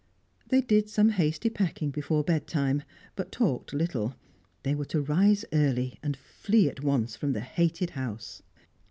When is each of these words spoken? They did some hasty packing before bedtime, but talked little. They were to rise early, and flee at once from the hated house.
They 0.47 0.61
did 0.61 0.89
some 0.89 1.09
hasty 1.09 1.51
packing 1.51 1.91
before 1.91 2.23
bedtime, 2.23 2.81
but 3.15 3.31
talked 3.31 3.71
little. 3.71 4.15
They 4.63 4.73
were 4.73 4.85
to 4.85 4.99
rise 5.01 5.45
early, 5.53 5.99
and 6.01 6.17
flee 6.17 6.67
at 6.67 6.81
once 6.83 7.15
from 7.15 7.33
the 7.33 7.41
hated 7.41 7.91
house. 7.91 8.41